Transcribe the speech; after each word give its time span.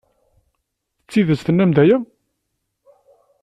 D 1.03 1.07
tidet 1.11 1.41
tennam-d 1.45 1.77
aya? 1.83 1.97